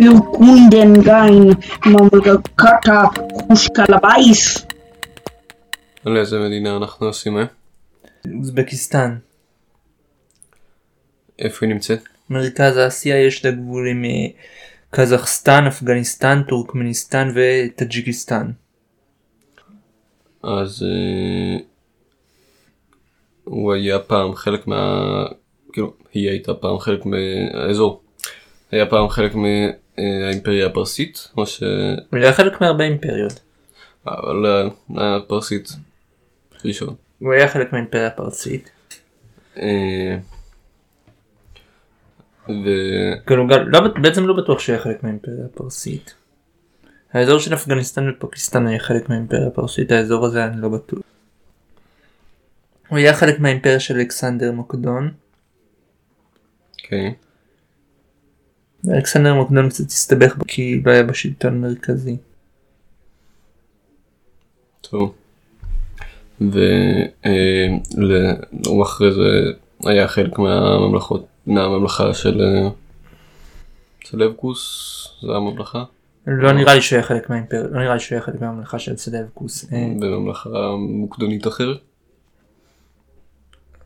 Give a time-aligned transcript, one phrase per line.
[0.00, 3.02] Wir kunden gain ממלכתה
[3.32, 4.66] חושקלבייס.
[6.04, 7.44] על איזה מדינה אנחנו עושים אה?
[8.38, 9.16] אוזבקיסטן.
[11.38, 12.02] איפה היא נמצאת?
[12.30, 14.26] מרכז אסיה יש לה גבול עם אה,
[14.90, 18.50] קזחסטן, אפגניסטן, טורקמניסטן וטאג'יקיסטן.
[20.42, 21.58] אז אה,
[23.44, 25.24] הוא היה פעם חלק מה...
[25.72, 28.02] כאילו, היא הייתה פעם חלק מהאזור.
[28.70, 31.62] היה פעם חלק מהאימפריה הפרסית, או ש...
[32.10, 33.40] הוא היה חלק מהרבה אימפריות.
[34.06, 34.68] אבל אה,
[35.02, 35.68] היה פרסית
[36.64, 36.94] ראשון.
[37.18, 38.70] הוא היה חלק מהאימפריה הפרסית.
[39.56, 40.18] אה,
[42.48, 42.68] ו...
[43.26, 46.14] כאילו לא, בעצם לא בטוח שהוא היה חלק מהאימפריה הפרסית.
[47.12, 51.00] האזור של אפגניסטן ופקיסטן היה חלק מהאימפריה הפרסית, האזור הזה אני לא בטוח.
[52.88, 55.12] הוא היה חלק מהאימפריה של אלכסנדר מוקדון.
[56.82, 57.14] אוקיי.
[58.84, 62.16] ואלכסנדר מוקדון קצת הסתבך כי לא היה בשלטון מרכזי.
[64.80, 65.14] טוב.
[66.40, 66.62] והוא
[68.82, 69.52] אחרי זה
[69.84, 72.68] היה חלק מהממלכות, מהממלכה של אה,
[74.04, 75.84] סלבקוס, זה הממלכה,
[76.26, 78.96] לא נראה לי שהוא היה חלק מהאימפריה, לא נראה לי שהוא היה חלק מהממלכה של
[78.96, 79.72] סלבקוס.
[79.72, 81.76] אה, וממלכה מוקדונית אחרת.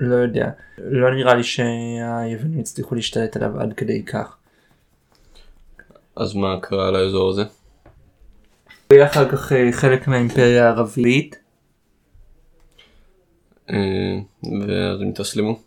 [0.00, 0.50] לא יודע.
[0.78, 4.36] לא נראה לי שהיוונים הצליחו להשתלט עליו עד כדי כך.
[6.16, 7.44] אז מה קרה לאזור הזה?
[8.88, 11.36] הוא היה אחר כך אה, חלק מהאימפריה הערבית.
[13.70, 13.76] אה,
[14.44, 15.60] ואז הם התאסלמו.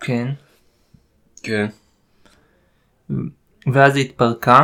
[0.00, 0.28] כן.
[1.42, 1.66] כן.
[3.72, 4.62] ואז היא התפרקה.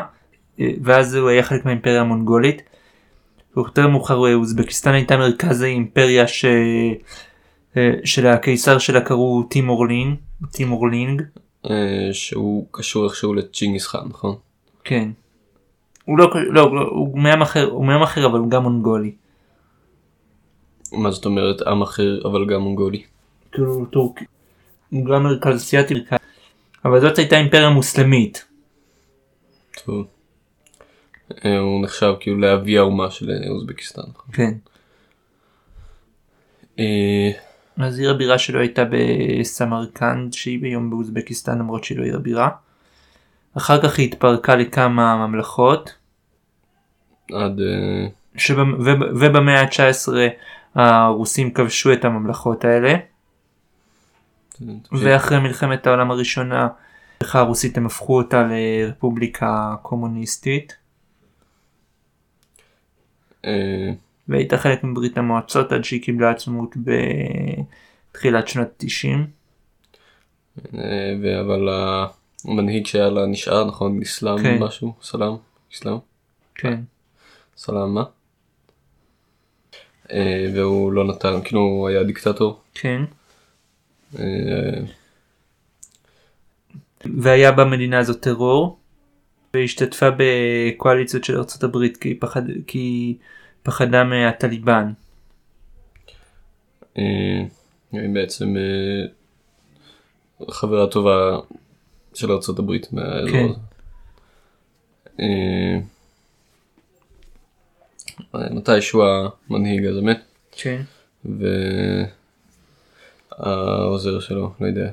[0.61, 2.63] אה, ואז הוא היה חלק מהאימפריה המונגולית.
[3.57, 6.45] ויותר מאוחר אוזבקיסטן הייתה מרכז האימפריה ש...
[8.05, 10.17] של הקיסר שלה קראו טימורלין,
[10.53, 11.23] טימורלינג.
[12.13, 14.37] שהוא קשור איכשהו לצ'ינגיס חאן, נכון?
[14.85, 15.09] כן.
[16.05, 19.13] הוא לא, לא, לא הוא מעם אחר, הוא מעם אחר אבל הוא גם מונגולי.
[20.93, 23.03] מה זאת אומרת עם אחר אבל גם מונגולי?
[23.53, 24.25] כאילו טורקי.
[24.91, 25.95] הוא גם מרכז אסיאתי.
[26.85, 28.45] אבל זאת הייתה אימפריה מוסלמית.
[29.85, 30.07] טוב.
[31.45, 34.03] אה, הוא נחשב כאילו לאבי האומה של אה, אוזבקיסטן.
[34.33, 34.53] כן.
[36.79, 37.31] אה,
[37.79, 42.49] אז עיר הבירה שלו הייתה בסמרקנד שהיא ביום באוזבקיסטן למרות שהיא לא עיר הבירה.
[43.57, 45.95] אחר כך היא התפרקה לכמה ממלכות
[47.33, 48.07] עד אה,
[48.37, 48.75] שבמ...
[48.81, 49.01] וב...
[49.21, 50.13] ובמאה ה-19
[50.75, 52.95] הרוסים כבשו את הממלכות האלה.
[54.93, 56.69] ואחרי מלחמת העולם הראשונה
[57.23, 60.77] הממלכה הרוסית הם הפכו אותה לרפובליקה קומוניסטית.
[63.45, 63.93] אה,
[64.29, 66.75] והייתה חלק מברית המועצות עד שהיא קיבלה עצמאות
[68.13, 69.27] בתחילת שנות 90.
[70.75, 71.69] אה, אבל
[72.45, 74.03] המנהיג שהיה לה נשאר נכון?
[74.03, 74.59] אסלאם כן.
[74.63, 74.95] משהו?
[75.03, 75.35] סלאם?
[75.75, 75.99] אסלאם?
[76.55, 76.81] כן.
[77.65, 78.05] סלאם מה?
[80.13, 82.61] אה, והוא לא נתן כאילו הוא היה דיקטטור.
[82.75, 83.03] כן.
[84.19, 84.81] אה,
[87.23, 88.79] והיה במדינה הזאת טרור
[89.55, 93.17] והשתתפה בקואליציות של ארצות הברית כי, פחד, כי
[93.63, 94.93] פחדה מהטליבן.
[96.99, 97.43] אה,
[97.93, 98.55] היא בעצם
[100.51, 101.39] חברה טובה
[102.15, 103.55] של ארצות הברית מהאזור
[105.17, 105.81] כן.
[108.35, 109.03] אה, מתישהו
[109.51, 110.21] המנהיג הזה מת
[110.53, 110.83] כן.
[113.39, 114.91] והעוזר שלו לא יודע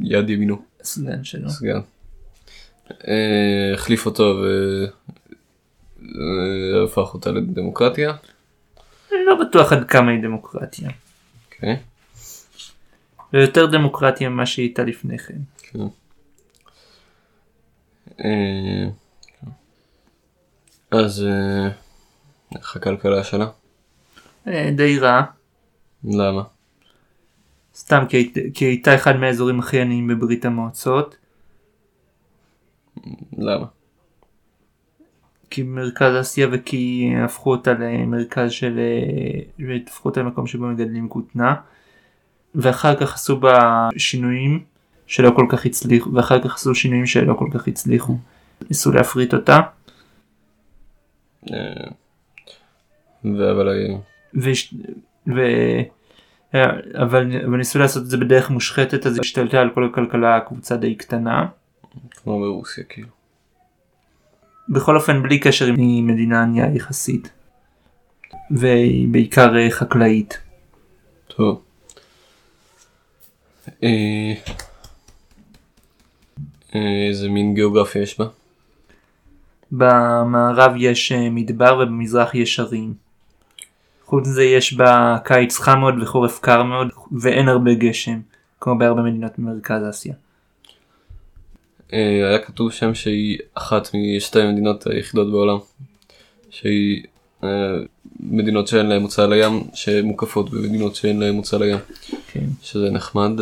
[0.00, 1.50] יד ימינו הסגן שלו.
[1.50, 1.80] סגן
[3.08, 4.44] אה, החליף אותו
[5.98, 8.12] והפך אותה לדמוקרטיה.
[9.12, 10.90] לא בטוח עד כמה היא דמוקרטיה.
[11.46, 11.76] אוקיי.
[13.32, 15.38] זה יותר דמוקרטיה ממה שהיא הייתה לפני כן.
[15.58, 15.78] כן.
[18.24, 18.88] אה,
[20.90, 21.68] אז אה,
[22.56, 23.46] איך הכלכלה שלה?
[24.46, 25.22] די רע.
[26.04, 26.42] למה?
[27.74, 31.16] סתם כי, כי הייתה אחד מהאזורים הכי עניים בברית המועצות.
[33.38, 33.66] למה?
[35.50, 41.54] כי מרכז אסיה וכי הפכו אותה למרכז של אה, והפכו אותה למקום שבו מגדלים כותנה
[42.54, 44.64] ואחר כך עשו בה שינויים
[45.06, 48.16] שלא כל כך הצליחו ואחר כך עשו שינויים שלא כל כך הצליחו
[48.70, 49.60] ניסו להפריט אותה
[51.52, 51.90] אה,
[53.24, 53.68] אבל
[54.34, 54.74] וש...
[55.26, 55.40] ו...
[56.54, 56.70] אה,
[57.02, 60.94] אבל, אבל ניסו לעשות את זה בדרך מושחתת אז השתלטה על כל הכלכלה קבוצה די
[60.94, 61.46] קטנה
[62.10, 63.08] כמו ברוסיה כאילו.
[64.68, 67.30] בכל אופן בלי קשר היא מדינה ענייה יחסית
[68.50, 70.38] והיא בעיקר אה, חקלאית.
[71.26, 71.62] טוב.
[73.82, 74.32] אה,
[77.08, 78.26] איזה מין גיאוגרפיה יש בה?
[79.72, 83.01] במערב יש מדבר ובמזרח יש הרים.
[84.12, 86.88] חוץ מזה יש בה קיץ חם מאוד וחורף קר מאוד
[87.20, 88.20] ואין הרבה גשם
[88.60, 90.14] כמו בהרבה מדינות במרכז אסיה.
[91.92, 95.58] אה, היה כתוב שם שהיא אחת משתי המדינות היחידות בעולם.
[96.50, 97.02] שהיא
[97.44, 97.48] אה,
[98.20, 101.78] מדינות שאין להן מוצא לים שמוקפות במדינות שאין להן מוצא לים.
[102.32, 102.46] כן.
[102.62, 103.40] שזה נחמד.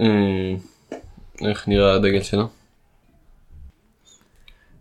[0.00, 0.54] אה,
[1.40, 2.44] איך נראה הדגל שלה?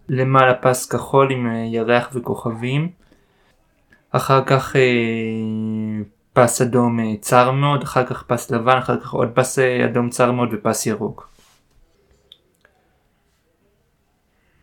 [0.09, 2.89] למעלה פס כחול עם אה, ירח וכוכבים.
[4.11, 4.81] אחר כך אה,
[6.33, 10.31] פס אדום אה, צר מאוד, אחר כך פס לבן, אחר כך עוד פס אדום צר
[10.31, 11.29] מאוד ופס ירוק.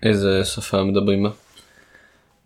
[0.02, 1.31] איזה שפה מדברים בה?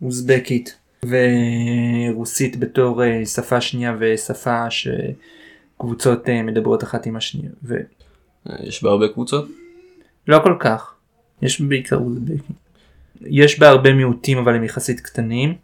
[0.03, 0.76] אוזבקית
[1.06, 7.50] ורוסית בתור שפה שנייה ושפה שקבוצות מדברות אחת עם השנייה.
[8.49, 9.49] אה, יש בה הרבה קבוצות?
[10.43, 10.94] כל כך,
[11.43, 12.69] יש בעיקר אוזבקים.
[13.26, 15.55] יש בה הרבה מיעוטים אבל הם יחסית קטנים.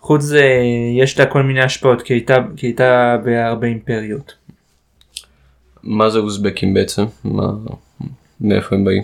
[0.00, 0.44] חוץ זה
[0.98, 4.34] יש לה כל מיני השפעות כי הייתה, כי הייתה בהרבה אימפריות.
[5.82, 7.04] מה זה אוזבקים בעצם?
[7.24, 7.52] מה...
[8.40, 9.02] מאיפה הם באים?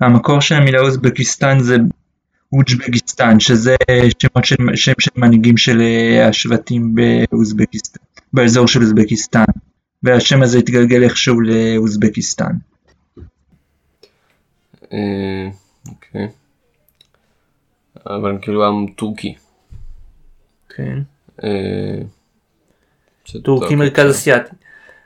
[0.00, 1.76] המקור של המילה אוזבקיסטן זה
[2.52, 3.76] אוג'בקיסטן שזה
[4.18, 8.00] שמות של, שם של מנהיגים של אה, השבטים באוזבקיסטן,
[8.32, 9.44] באזור של אוזבקיסטן
[10.02, 12.52] והשם הזה התגלגל איכשהו לאוזבקיסטן.
[15.86, 16.28] אה, אוקיי.
[18.06, 19.34] אבל הם כאילו עם טורקי.
[20.68, 20.98] כן.
[21.44, 21.98] אה,
[23.44, 24.10] טוב, מרכז.
[24.10, 24.56] אסיאתי.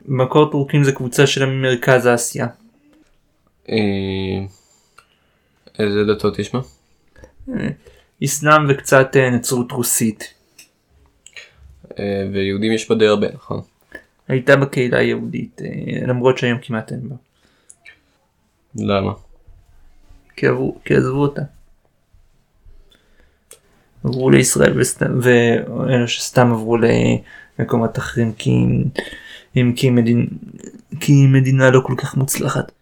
[0.05, 2.47] מקור טורקים זה קבוצה של מרכז אסיה.
[3.69, 3.77] אה,
[5.79, 6.61] איזה דתות יש בה?
[8.25, 10.35] אסלאם וקצת אה, נצרות רוסית.
[11.99, 13.61] אה, ויהודים יש בה די הרבה, נכון?
[14.29, 17.17] הייתה בקהילה היהודית אה, למרות שהיום כמעט אין בה.
[18.75, 19.13] למה?
[20.37, 21.43] כי עברו- כי עזבו אותה.
[24.05, 26.77] עברו לישראל וסתם, ואלו שסתם עברו
[27.59, 28.51] למקומות אחרים כי,
[29.57, 30.27] אם כי, מדינ...
[31.01, 32.73] כי היא מדינה לא כל כך מוצלחת.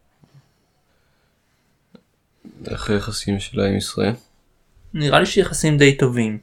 [2.66, 4.12] איך היחסים שלה עם ישראל?
[4.94, 6.38] נראה לי שיחסים די טובים.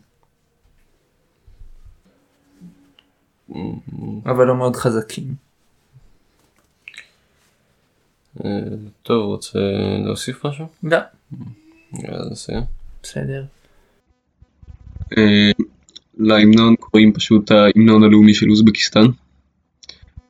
[4.26, 5.51] אבל לא מאוד חזקים.
[8.46, 8.50] אה,
[9.04, 9.60] טוב, רוצה
[10.06, 10.66] להוסיף משהו?
[10.84, 10.98] לא.
[11.94, 12.64] יאללה, נסיים.
[13.04, 13.46] בסדר.
[15.18, 15.52] אה,
[16.18, 19.06] להמנון קוראים פשוט ההמנון הלאומי של אוזבקיסטן.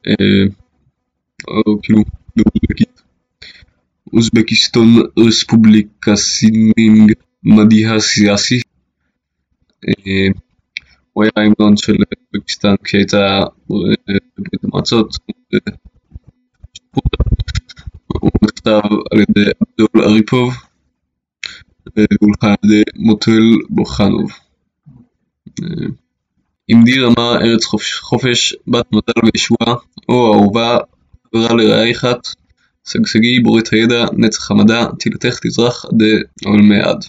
[0.08, 0.44] אה,
[1.48, 2.00] או כאילו
[2.36, 3.02] באוזבקית.
[4.14, 4.88] אוזבקיסטון
[5.20, 7.14] רספובליקה סינינג
[7.44, 8.60] מדיה סיאסי.
[9.88, 10.28] אה,
[11.14, 11.96] הוא היה ההמנון של
[12.34, 13.40] אוזבקיסטן כשהייתה
[13.70, 15.16] בברית המועצות.
[18.62, 18.82] נכתב
[19.12, 20.54] על ידי אבדול אריפוב
[21.96, 24.32] והולחן על ידי מוטל בוכנוב.
[25.64, 25.88] אה,
[26.68, 27.66] עמדי רמה ארץ
[28.02, 29.76] חופש, בת מזל וישועה,
[30.10, 30.78] או אהובה,
[31.28, 32.28] חברה לרעי אחת,
[32.90, 35.86] שגשגי בורת הידע, נצח המדע, תהילתך תזרח
[36.46, 37.06] עולמי עד.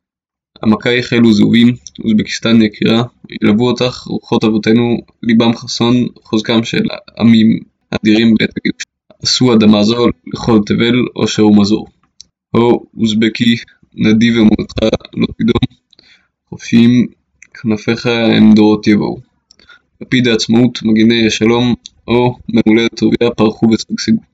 [0.64, 3.02] עמקייך אלו זהובים, אוזבקיסטן יקירה,
[3.42, 6.82] ילוו אותך רוחות אבותינו, ליבם חסון, חוזקם של
[7.18, 7.58] עמים
[7.90, 8.91] אדירים בעת הגירוש.
[9.22, 11.86] עשו אדמה זו לכל תבל, עושר ומזור.
[12.56, 13.56] הו, אוזבקי,
[13.94, 14.76] נדיב אמונתך
[15.14, 15.78] לא תדום,
[16.48, 17.06] חופשיים
[17.54, 19.20] כנפיך הם דורות יבואו.
[20.00, 21.74] לפיד העצמאות, מגיני השלום,
[22.08, 24.31] או ממולדת טוביה פרחו ושגשגו.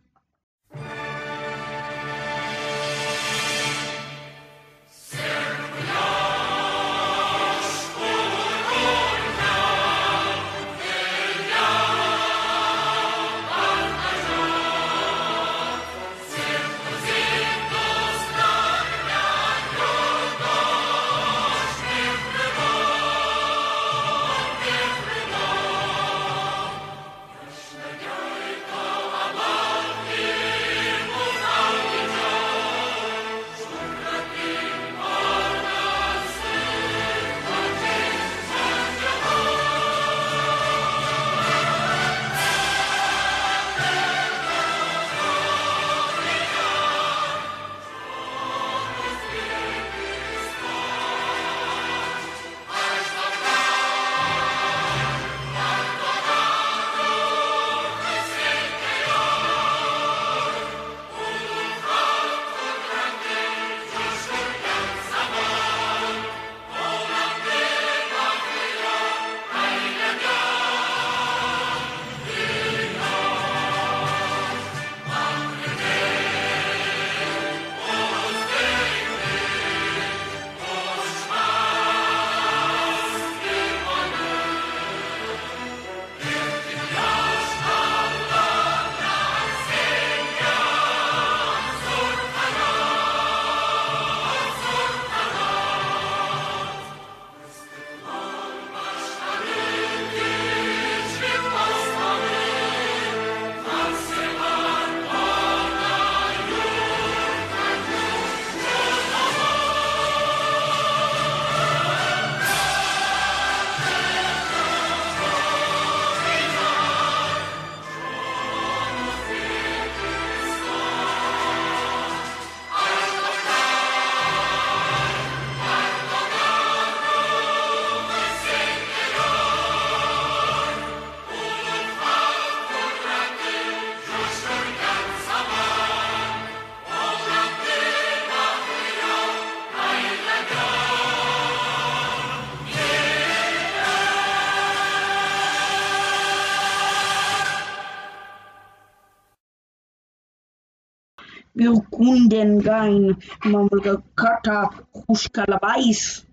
[151.59, 156.28] Wir Kunden gehen, ממלכת החושקלבייס.